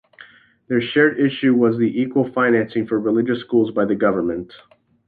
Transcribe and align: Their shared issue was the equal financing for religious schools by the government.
Their 0.67 0.81
shared 0.81 1.19
issue 1.19 1.53
was 1.53 1.77
the 1.77 1.83
equal 2.01 2.33
financing 2.33 2.87
for 2.87 2.99
religious 2.99 3.41
schools 3.41 3.69
by 3.69 3.85
the 3.85 3.93
government. 3.93 4.51